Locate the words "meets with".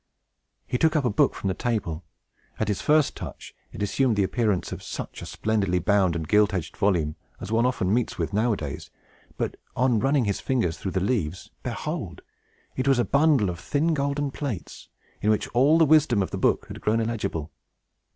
7.93-8.33